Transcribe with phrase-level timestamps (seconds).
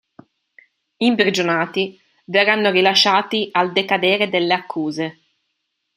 [1.03, 5.19] Imprigionati, verranno rilasciati al decadere delle accuse.